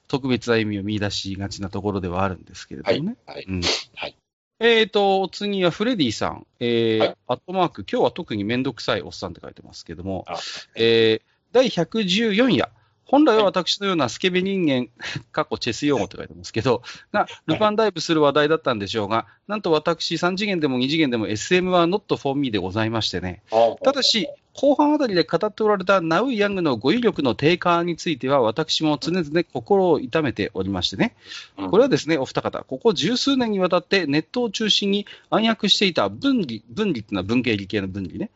[0.08, 3.18] 特別な意味を見出しがちなところではあるんですけれどもね。
[3.28, 3.46] はい。
[3.48, 3.62] うん。
[3.94, 4.18] はい。
[4.66, 6.48] えーと、お次はフレディさん。
[6.62, 10.40] えーはいアットマーク、今日は特にめんどくさいおっさんって書いてますけども、あ
[10.76, 11.22] えー
[11.52, 12.70] 第114夜。
[13.06, 14.88] 本来は私のようなスケベ人間、
[15.32, 23.44] 過去チェス用語って書いてますけど、が、ルパンダイブする話題だったんでしょうが、なんと私3次元でも2次元でも SM は not for me でございましてね。
[23.84, 31.16] ただし、後半あたりで語っておられたナウイ・ヤングの語彙力の低下については、私も常々心を痛めておりましてね。
[31.58, 38.30] うんこれはですね、お二方、ここ十数年にわたってネットを中心に暗躍していた分離、分離っていうのは文系理系の分離ね。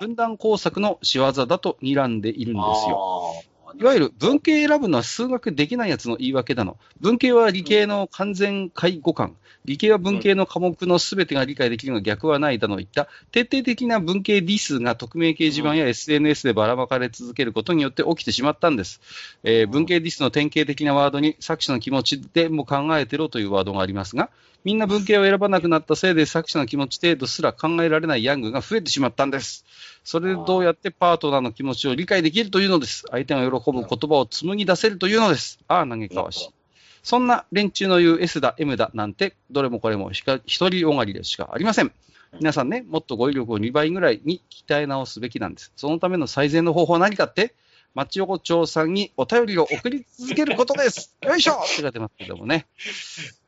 [0.00, 3.34] 分断工作の仕業だと睨んでいるんですよ。
[3.78, 6.76] よいわゆる文系選ぶのは数学できないやつの言い訳だの。
[7.00, 9.34] 文系は理系の完全解互換。
[9.64, 19.00] 理系は文系の科目のすべてが理解できるが逆はないだのいった、徹底的な文系ディスが匿名掲示板や SNS でばらまかれ続けることによって起きてしまったんです。
[19.42, 24.30] えー文系ディスの典型的なワードに作者の気持ちでも考えてろというワードがありますが、
[24.64, 29.64] みんな文系を選ばなくなったせいで作者の気持ち程度すら考えられないヤングが増えてしまったんです。
[30.04, 33.04] それでどうやってパートナーの気持ちを理解できるというのです。
[33.10, 35.58] 相手が喜ぶ言葉を紡ぎ出せるというのです。
[35.66, 36.50] ああ、嘆かわしい。
[37.02, 41.92] そんな連中の言う S だ、M だなんて、どれもこれも一人よがりでしかありません。
[42.38, 45.72] 皆さんね、もっと語彙力を2倍ぐらいに鍛え直すべきなんです。
[45.76, 47.54] そのための最善の方法は何かって、
[47.94, 51.16] 町横丁さんにお便りを送り続けることです。
[51.22, 52.66] よいしょって書いてますけどもね。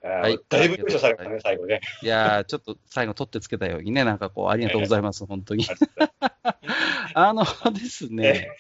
[0.03, 0.39] はい。
[0.49, 1.81] だいぶ優勝されたね、最後ね。
[2.03, 5.67] いやー、ちょっと最後取ってつけたようにね、なんかこう、ありがとうございます、本当に。
[7.15, 8.51] あのですね、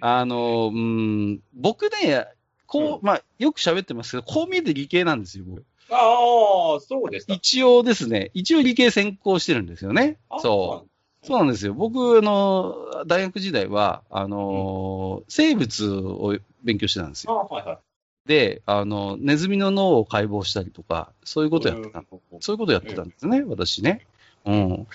[0.00, 2.28] あの、うん、僕ね、
[2.66, 5.64] こう、まあ、よく喋ってますけど、こう見えて理系なんですよ、僕。
[5.90, 7.34] ああ、そうですか。
[7.34, 10.18] 一応ですね、一応理系専攻してるんですよね。
[10.30, 10.90] あそう。
[11.24, 11.72] そうなんですよ。
[11.72, 17.48] 僕、あの、大学時代は、あの、生物を勉強してたんですあよ。
[17.50, 17.78] はいはい。
[18.26, 22.04] で、あの、ネズミの脳を解剖したりとか、そういうことやってた。
[22.40, 24.06] そういうことやってたんですね、私ね。
[24.44, 24.86] うん。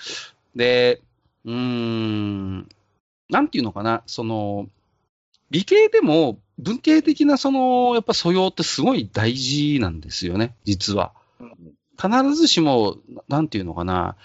[0.54, 1.00] で、
[1.44, 2.68] うーん、
[3.28, 4.68] なんていうのかな、その、
[5.50, 11.12] 理系でも文系的なその、やっぱ素養ってすごい大事なんですよね、実は。
[11.40, 11.56] うん
[12.00, 12.96] 必ずしも、
[13.28, 14.16] なんていうのかな、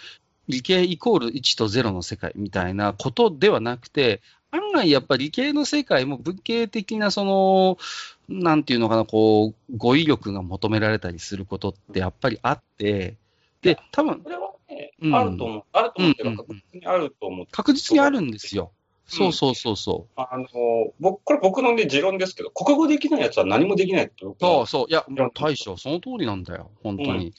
[0.47, 7.77] 理系イコール1と0の世界みたいなことではなくて、案外やっぱり理系の世界も文系的なその、
[8.29, 13.15] なんていうのかな、こう、語彙力が求められたりすることってやっぱりあって、
[13.61, 15.63] で、多分これはね、うんあると思う。
[15.73, 17.47] あると思うけど、うん確実にあると思う。
[17.51, 18.71] 確実にあるんですよ。
[19.07, 20.11] そうそうそうそう。
[20.19, 20.47] あの、
[20.99, 24.85] 僕、これ僕のね、持論ですけど、国語できないやつは何もできないってそうそう。
[24.89, 26.71] いや、大将、その通りなんだよ。
[26.83, 27.33] 本当に。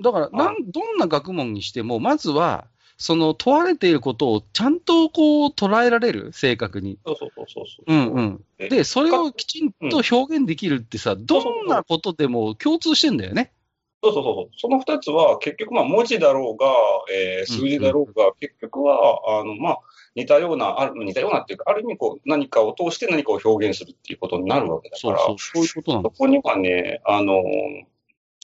[0.00, 2.66] だから、なん、どんな学問にしても、まずは、
[2.98, 6.98] その問われていることをちゃんとこう捉えられる、正確に。
[7.06, 7.94] そうそうそうそうそう。
[7.94, 8.44] うんうん。
[8.58, 13.52] でで、それをきちんと表現できるってさ、どんなことでも共通してんだよね。
[14.02, 14.56] そうそうそう。
[14.56, 16.66] その二つは、結局、まあ、文字だろうが、
[17.12, 19.78] えー数字だろうが、結局は、あの、まあ、
[20.14, 26.10] 似たような、ある似たようなっていうか、ある意味、こう、何かを通して何かを表現するっていうことになるわけだから、そうそう、そういうことなんだ。
[26.12, 27.42] そこにはね、あの、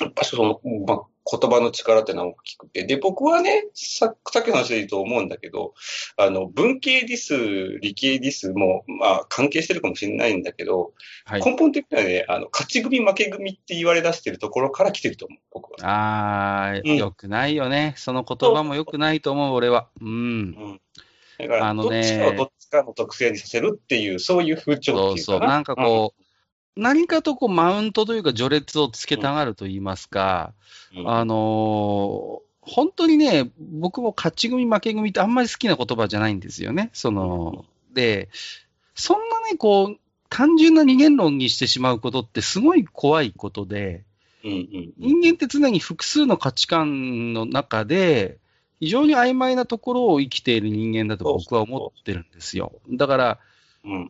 [0.01, 2.85] やっぱりその、まあ、言葉の力ってのは大きくて。
[2.85, 5.75] で、僕はね、ささっきの話で言うと思うんだけど、
[6.19, 10.93] あの、文系ディス、理系ディスも、まあ、関係してるかもしれないんだけど、
[11.25, 11.43] はい。
[11.43, 15.89] 根本的にはね、あの、勝ち組負け組って言われ出してるところから来てると思う、僕は。
[15.89, 17.95] ああ、うんよくないよね。
[17.97, 19.89] その言葉もよくないと思う、俺は。
[20.01, 20.09] うん。
[20.09, 20.81] うん。
[21.39, 25.37] だから、どっちかをどっちかの特性にさせるっていう、そういう風潮そうそう。
[25.37, 25.53] っていうかな。
[25.55, 26.24] なんかこう、
[26.77, 30.53] 何かとこう、マウントというか序列をつけたがると言いますか、
[30.97, 36.91] うん、あのー本当にね、僕も勝ち組負け組ってあんまり好きな言葉じゃないんですよね。
[36.95, 38.31] その、で、
[38.95, 39.99] そんなね、こう、
[40.31, 44.05] 単純な二元論にしてしまうことってすごい怖いことで、
[44.45, 48.39] うんうん人間って常に複数の価値観の中で、
[48.81, 52.73] 非常に曖昧なところを生きている人間だと僕は思ってるんですよ。
[52.91, 53.37] だから、うん。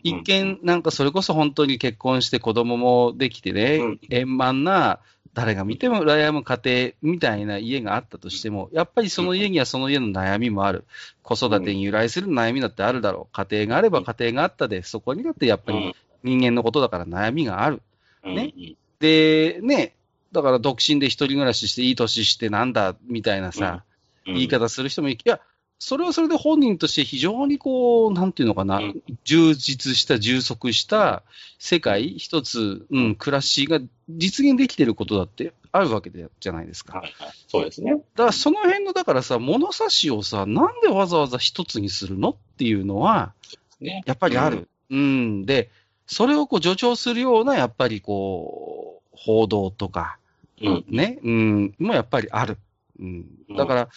[0.03, 4.01] 一見、なんかそれこそ本当に結婚して子供もできてね、うん。
[4.11, 5.01] 円満な、
[5.33, 6.61] 誰が見ても羨む家
[7.03, 10.85] 庭みたいな家があったとしても、やっぱりその家にはその家の悩みもある。
[11.23, 13.35] 子育てに由来する悩みだってあるだろう。
[13.35, 17.83] 家庭があれば家庭があったで、そこにだってやっぱり人間のことだから悩みがある。
[18.23, 18.35] うん。
[18.37, 18.55] ね。
[19.01, 19.95] で、ね、
[20.31, 23.83] だから独身で一人暮らししていい年してなんだみたいなさ、
[24.27, 24.35] うん。
[24.35, 25.15] 言い方する人もいい。
[25.17, 25.41] いや、
[25.79, 31.23] それはそれで本人として非常にこう、なんていうのかな、うん充実した、充足した
[31.59, 36.99] 世界、一つ、うん、暮らしが実現できてることだってあるわけでじゃないですか。
[36.99, 37.33] はいはい。
[37.49, 37.93] そうですね。
[37.93, 43.33] だからその辺の、だからさ、物差しをさ、なんでわざわざ一つにするのっていうのは、
[43.81, 44.03] ね。
[44.07, 44.69] やっぱりある。
[44.91, 45.71] うん、で、
[46.07, 50.19] それをこう助長するような、やっぱりこう、報道とか、
[50.63, 50.85] うん。
[50.89, 52.59] ね、うん、もやっぱりある。
[53.01, 53.27] うん。
[53.57, 53.89] だから、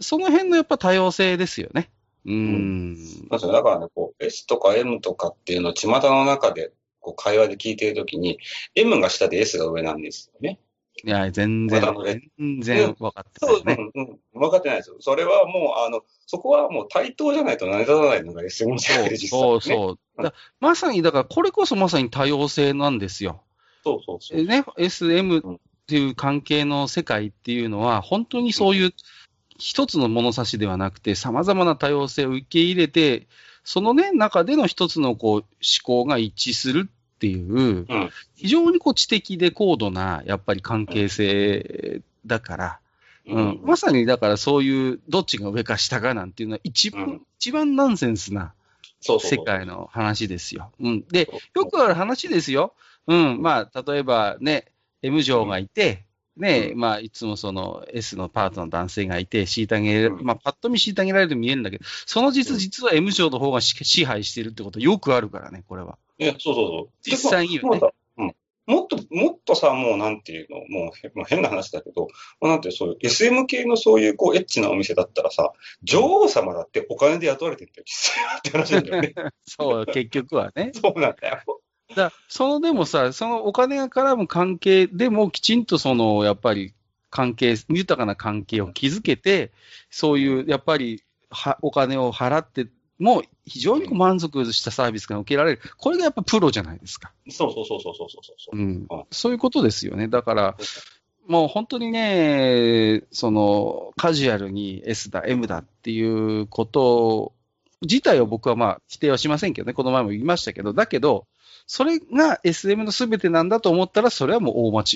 [0.00, 1.90] その辺のやっぱ多様性ですよね。
[2.24, 2.96] うん。
[3.28, 8.38] まずだからね、こう、S とか M とかっていうのを巷の中で、こう、会話で聞いてるときに、
[8.74, 10.60] M が下で S が上なんですよね。
[11.04, 11.80] いや、全然
[12.38, 13.90] 全然分かってそう、ないね。
[13.94, 14.18] うん、うん。
[14.40, 14.96] 分かってないですよ。
[15.00, 19.60] それはもう、あの、そこはもう対等じゃないと成り立たないのが S の世界で実際、そうね。
[19.60, 20.22] そう。
[20.22, 23.42] だまさに、だから、これこそまさに多様性なんですよ。
[23.82, 24.40] そうそうそう。
[24.40, 28.94] えね、SM うんっていう関係の世界っていうのは、本当にそういう
[29.58, 33.26] 一つの物差しではなくて、様々な多様性を受け入れて、
[33.64, 35.44] そのね、中での一つのこう思
[35.84, 42.78] 考が一致するっていう、うん非常にこう知的で高度な、やっぱり関係性だから、
[43.26, 48.54] うんまさにだからそういう、どっちが上か下かなんていうのは一番、うん一番ナンセンスな
[49.02, 50.70] 世界の話ですよ。
[50.80, 51.04] うん。
[51.08, 52.72] で、よくある話ですよ。
[53.08, 53.42] うん。
[53.42, 54.66] まあ、例えばね、
[55.02, 56.04] M 嬢がいて、
[56.36, 65.98] ね、うまあ、いつもその S のパートの男性がいて、虐げ、うんまあ、パッと見虐げられるように見えるんだけど、その実、うん実は M 嬢の方が支支配してるってことよくあるからね、これは。
[66.18, 66.88] いや、そうそうそう。
[67.02, 72.06] 実際にはねもうんもっと、もっとさ、もうなんていうの、もう変な話だけど、
[72.40, 79.14] なんていう、そういう SM 系のそういうこうエッチなお店だったらさ、女王様だってお金で雇われてるんだよ、実際はって話なんだよね。
[79.44, 80.70] そう、結局はね。
[80.80, 81.61] そうなんだよ。
[81.94, 86.74] だそのでもさ、そのお金が絡む関係でもきちんとその、やっぱり
[87.10, 89.52] 関係、豊かな関係を築けて、
[89.90, 92.66] そういう、やっぱりはお金を払って
[92.98, 95.60] も、非常に満足したサービスが受けられる。
[95.76, 97.12] これがやっぱプロじゃないですか。
[97.28, 98.86] そうそうそうそうそうそううん。
[99.10, 100.08] そういうことですよね。
[100.08, 100.56] だから、
[101.26, 107.32] もう本当にね、その、カジュアルに S だ、M だっていうこと
[107.82, 111.26] 自体を僕はまあ否定はしませんけどね、この前も言いましたけど、だけど、
[111.72, 114.86] それが SM の全てなんだと思ったら、それはもう大間違い。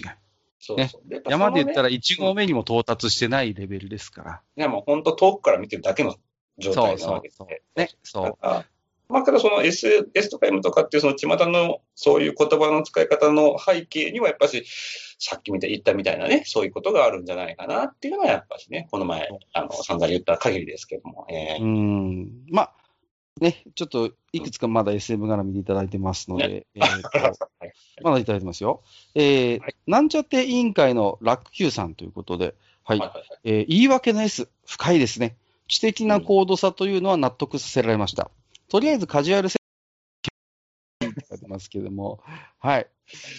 [0.60, 4.42] そうそうで山で言ったらそのね1合目にも到達してないレベルですから。
[4.58, 6.16] いや、もう本当遠くから見てるだけの
[6.58, 7.34] 状態なわけで。
[7.34, 8.66] そうそうね、そあ
[9.08, 14.66] まあ、けどその S, S とか M とかっていうその巷のそういう言葉の使い方の背景にはやっぱし、
[15.18, 21.26] さっき見て言ったみたいなね、そういうことがあるんじゃないかなっていうのはやっぱしね、この前、あの、散々言った限りですけども。
[21.30, 21.64] えう。
[21.64, 22.44] うん。
[22.50, 22.72] まあ、
[23.40, 27.34] ね、ちょっといくつかまだ SM 絡みでいただいてますので、えー
[28.02, 28.82] まだいただいてますよ。
[29.14, 32.98] えーはいなんちゃって委員会のラック Q さんということで、はい。
[32.98, 35.36] はいはいはいえー言い訳の S、深いですね。
[35.68, 38.30] 知的な高度さというのは納得させられました。
[38.68, 39.56] とりあえずカジュアル性
[41.28, 42.20] 書いてますけども、
[42.58, 42.86] はい。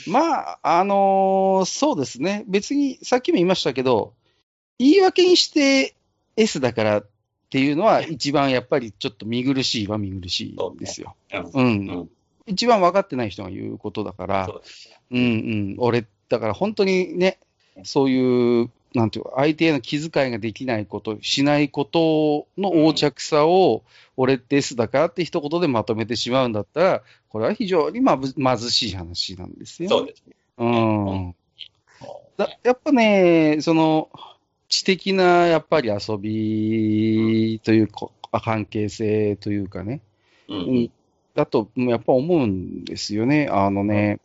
[0.07, 2.43] まあ、あのーそうですね。
[2.47, 4.13] 別に、さっきも言いましたけど、
[4.79, 5.95] 言い訳にして
[6.35, 7.03] S だから
[7.47, 11.15] っていうのは一番やっぱりちょっと見苦しいは見苦しいんですよ。
[11.33, 11.87] うんうん。
[11.89, 12.09] うん
[12.47, 14.61] 一番分かってない人が言うことだからそ、
[15.11, 17.39] うんうん、俺、だから本当にね、
[17.83, 23.83] そういう、なんていうか、相手への気遣いができないこと、しないことの横着さを、
[24.15, 29.89] 俺って S だからって一言でまとめてしまうんだったら、これは非常にまぶ貧しい話なんですよ。
[29.89, 30.33] そうですね。
[30.57, 31.35] うん。
[32.37, 34.09] だやっぱね、その、
[34.69, 38.09] 知的なやっぱり遊びというか、
[38.43, 40.01] 関係性というかね、
[40.49, 40.75] ううん。
[40.83, 40.91] ん、
[41.35, 43.47] だと、やっぱ思うんですよね。
[43.51, 44.19] あのね、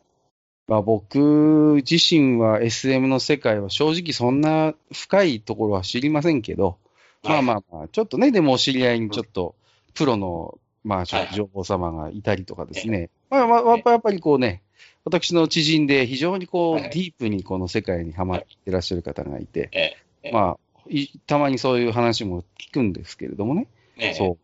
[0.67, 6.77] まあ、僕自身は SM の世界は正直そんな深いところは知りませんけど、
[7.23, 9.55] まあまあまあ、ちょっとね、でもお知り合いにちょっと、
[9.93, 13.09] プロの、まあ、情報様がいたりとかですね。
[13.29, 14.61] まあまあ、やっぱやっぱりこうね、
[15.05, 16.83] 私の知人で非常にこう、はい。
[16.83, 19.97] ディープにこの世界にハマっていらっしゃる方がいて、
[20.31, 23.67] まあ、いたまにそういう話も聞くんですけれどもね。
[23.97, 24.37] えそう。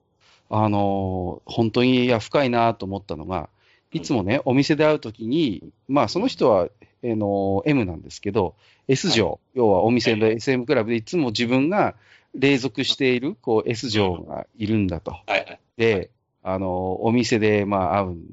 [0.50, 3.50] あのー本当にいや深いなと思ったのが、
[3.92, 6.68] いつもね、お店で会うときに、まあ、その人は、
[7.02, 8.56] えーの M なんですけど、
[8.88, 11.96] S 嬢、要はお店の SM クラブでいつも自分が
[12.36, 15.12] 隷属している、こう、S 嬢がいるんだと。
[15.12, 15.60] はいはい。
[15.78, 16.10] で、
[16.44, 16.70] あのー
[17.02, 18.26] お店で、まあ、会うん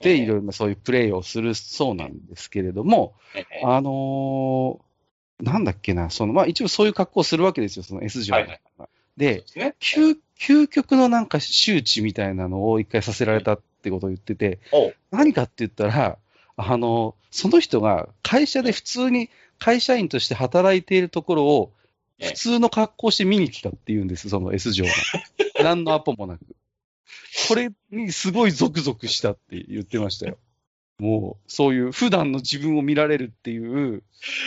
[0.00, 3.62] で、いろいろなそういうプレイをするそうなんですけれども、ええ。
[3.64, 4.84] あのー
[5.40, 8.38] なんだっけな、その、まあ、一応そういう格好をするわけですよ、その S 嬢が。
[8.38, 8.60] はいはい
[9.16, 9.76] で、ね。
[9.80, 14.58] 究究極のなんか周知みたいなのを一回させられたってことを言ってて、
[15.10, 16.18] 何かって言ったら、
[16.56, 21.72] あの、その人が会社で普通に会社員として働いているところを
[22.18, 24.90] ええ普通の格好して見に来たっていうんです、その S 嬢が。
[25.62, 26.44] 何のアポもなく。
[27.48, 30.38] これにすごいゾクゾクしたって言ってましたよ。
[30.98, 34.02] もう、そういう普段の自分を見られるっていう、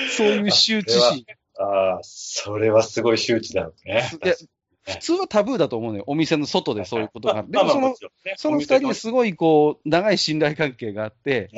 [0.09, 1.25] そういう羞恥心。
[1.59, 4.09] ああ、それはすごい周知だろうね。
[4.23, 4.35] いや
[4.87, 6.05] 普通はタブーだと思うのよ。
[6.07, 7.43] お店の外でそういうことが。
[7.43, 7.95] でもその
[8.37, 11.49] その二人ですごいこう、長い信頼関係があって、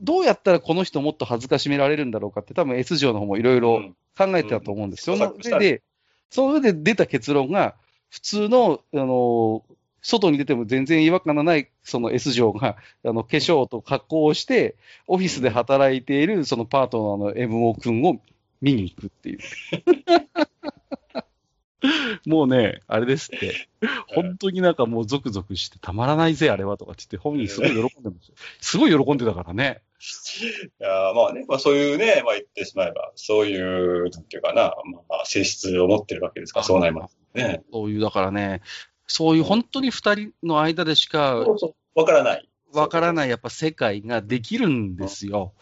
[0.00, 5.14] どうやったらこの人もっと恥ずかしめられるんだろうかって、多分 S 上の方もいろいろうん考えてたと思うんですよ。
[5.14, 5.82] うんその上で、
[6.30, 7.74] その上で出た結論が、
[8.10, 9.64] 普通の、あの、
[10.02, 18.20] 外に出ても全然違和感のない、その S 上が、 あの、化粧と格好をして、オフィスで働いている、そのパートナーの MO 君を
[18.60, 19.38] 見に行くっていう。
[22.26, 23.68] もうね、あれですって、
[24.08, 28.34] 本当になんかもうゾクゾクしてたまらないぜ、あれはとかって言って、本人すごい喜んでました。
[28.60, 29.82] すごい喜んでたからね。
[30.80, 34.74] いやまあね、まあそういうね、まあ言ってしまえば、そういう、なんていうかな、
[35.08, 37.62] まあ性質を持ってるわけですから、そうなりますね。
[37.72, 38.62] そういう、だからね、
[39.12, 41.44] そういう本当に二人の間でしか
[41.94, 42.48] わからない。
[42.72, 45.52] わからないやっぱ世界ができるんですよ。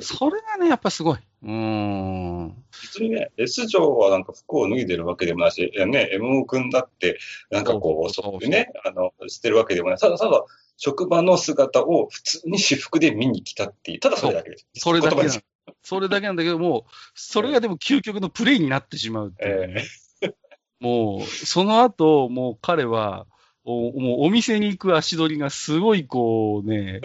[0.00, 1.18] それがね、やっぱすごい。
[1.42, 2.64] うーん。
[2.80, 7.18] 別にね、S 上はなんか服を脱いでるわけでもないし、ね、MO 君だって、
[7.50, 9.98] なんかこう、そういうね、あの、してるわけでもない。
[9.98, 10.44] ただただ、
[10.76, 14.66] 職場の姿を普通に私服で見に来たっていう、ただそれだけです。
[14.76, 15.16] それだけ
[15.82, 16.86] それだけなんだけども、
[17.16, 19.84] それがでも究極のプレイになってしまうっていうね、え
[20.82, 23.26] もう、その後、もう彼は、
[23.64, 27.00] おもうお店に行く足取りがすごいこうね、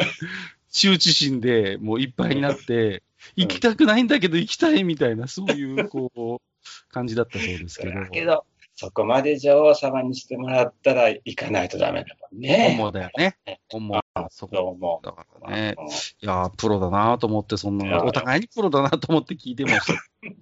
[0.71, 3.01] 羞恥心でもういっぱいになって、うん
[3.35, 7.99] 行きたくないんだけど行きたいみたいな、そういうこう、感じだったそうですけど。
[7.99, 12.75] だけど、そこまで女王様にしてもらったら行かないとダメだもんね。
[12.77, 13.37] 本望だよね。
[13.69, 14.01] 本望。
[14.29, 14.75] そこ。
[14.79, 15.01] も。
[15.03, 15.75] だからね。
[15.77, 15.89] うんい
[16.21, 19.93] やー、プロだなと思って、そんな、お互いにプロだなと思って聞いてました、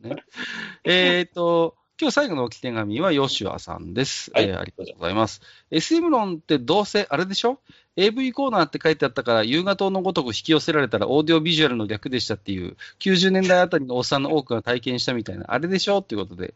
[0.07, 0.15] ね。
[0.83, 4.29] えっと、今日最後の置き手紙はヨシュアさんです。
[4.33, 5.39] はいえーありがとうございます。
[5.71, 7.61] SM 論ってどうせあれでしょ
[7.95, 15.99] ?AV コーナーって書いてあったから、夕方のごとく引き寄せられたらオーディオビジュアルの略でしたっていう、90年代あたりのおっさんの多くが体験したみたいな、あれでしょ？
[15.99, 16.53] っていうことで、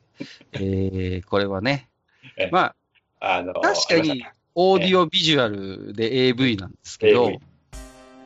[0.52, 1.88] えー、これはね
[2.36, 2.76] え、ま
[3.22, 4.26] あ、あの、確かに、
[4.56, 7.32] オーディオビジュアルで AV なんですけど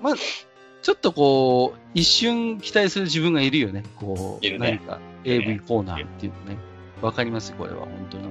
[0.01, 0.13] まあ、
[0.81, 3.83] ちょっとこう、一瞬期待する自分がいるよね。
[3.97, 6.72] こう、ね何か AV コーナーっていうのね。
[7.03, 8.29] わかりますこれは本当に、ね。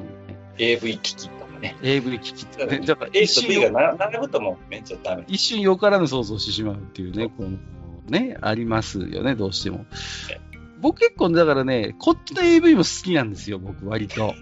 [0.58, 1.76] AV 機器とかね。
[1.82, 2.80] AV 機器ってね。
[2.80, 5.24] だから A 一と B が並ぶともうめっちゃダメ。
[5.28, 7.58] 一瞬よからぬ想像してしまうっていうね、この、
[8.08, 9.86] ね、ありますよね、どうしても
[10.30, 10.40] え。
[10.80, 14.34] 僕結構だからね、こっちの AV も好きなんですよ、僕割と。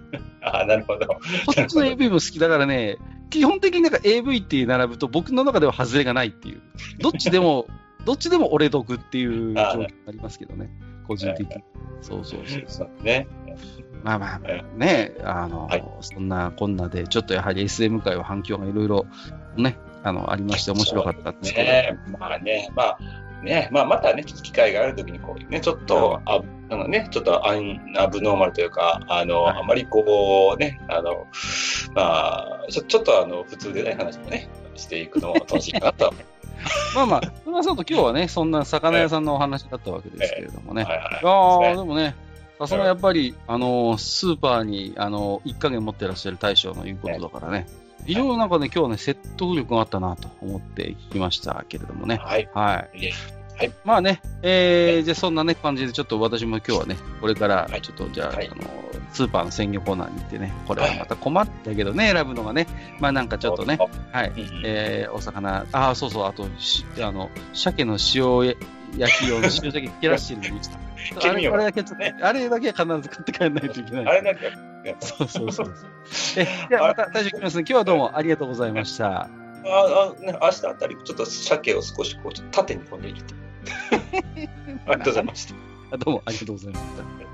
[0.42, 1.06] ああ、なるほど。
[1.06, 1.18] こ
[1.60, 2.96] っちの AV も好きだからね、
[3.28, 6.62] 基本的になんか AV って並ぶと僕の中では外れがないっていう。
[6.98, 7.66] どっちでも、
[8.06, 10.70] どっちでも俺得っていう状況になりますけどね。
[11.06, 11.62] 個人的に。
[12.00, 12.64] そうそうそう。
[12.66, 13.26] そうね。
[14.02, 15.84] まあまあまあね、あの、はい。
[16.00, 19.06] そんなこんなで、ちょっとやはり SM 界は反響がいろいろ
[19.56, 21.66] ね、あの、ありまして面白かったんですけど。
[21.66, 21.98] ね。
[22.18, 22.98] まあね、まあ、
[23.42, 29.58] ね、まあまたね、ちょっと機会があるときにこういうね、ちょっと、ああのね、ちょっとアンアブノーマルというか、あの、はい。
[29.58, 31.26] あまりこうね、あの、
[31.94, 36.12] まあ、ちょちょっとあの、普通でない話もね、していくのも楽しいかなと。
[36.94, 40.82] まあまあ、それはそうと今日はね、そんな魚屋さんのお話だったわけですけれどもね。
[40.82, 40.84] い。
[40.84, 40.98] はい。
[40.98, 41.00] い。
[41.02, 41.76] やー、ね。
[41.76, 42.14] でもね、
[42.60, 47.66] さすがやっぱり、あのー、スーパーに、あのー、一加減持ってらっしゃる大将の言うことだからね、
[48.04, 52.16] 非常になんかね、今日はね、説得力があったなと思って聞きましたけれどもね。
[52.16, 52.48] はい。
[52.52, 53.12] はい。
[53.56, 53.72] はい。
[53.84, 58.48] まあね、えーじゃあそんなね、感じで、ちょっと私も今日はね、これからはい、ちょっと、じゃあ、はい。
[58.48, 58.62] あの、
[59.12, 62.66] スーパーの鮮魚コーナーに行ってね、これはまた困ったけどね、選ぶのがね、
[63.00, 63.78] まあなんかちょっとね、
[64.12, 68.56] はい、うんえーお魚、ああ、そうそう、あと、しあの、鮭の塩
[68.96, 70.78] 焼き用の塩鮭切らしてるのにした。
[71.30, 74.06] あれあれだけちょっと、ねあれだけは必ず買って帰らないといけない。
[74.06, 74.40] あれなんか、
[75.00, 75.74] そうそうそう。
[76.36, 79.08] え、じゃあまた大将きます今日は どうもありがとうございました。
[79.08, 79.28] あ
[79.64, 83.34] あ、ね、明日あたり、ちょっと鮭を少しこう、縦にこんで入れて。
[84.86, 85.54] ありがとうございました。
[85.92, 87.29] あどうもありがとうございました。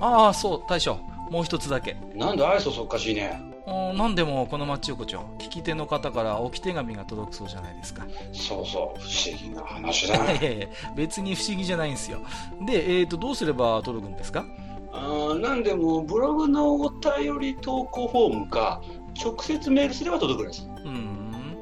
[0.00, 0.98] ああ、そう、大将。
[1.30, 1.96] もう一つだけ。
[2.14, 3.40] なんで愛想そっかしいね。
[3.66, 8.06] うんなんでもこの町横丁、聞き手の方から置き手紙が届くそうじゃないですか。
[8.32, 10.46] そうそう、不思議な話だ いね。
[10.46, 12.20] やいや別に不思議じゃないんですよ。
[12.64, 14.44] で、えーと、どうすれば届くんですか？
[14.92, 18.80] あーなんでも、ブログのお便り投稿フォームか、
[19.20, 20.68] 直接メールすれば届くんです。
[20.84, 21.56] うーん、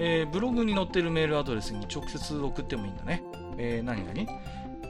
[0.00, 3.22] えーブログに載ってるメールアドレスに直接送ってもいいんだね。
[3.58, 4.42] えー、何々